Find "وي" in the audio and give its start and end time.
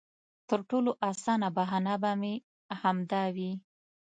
3.35-3.51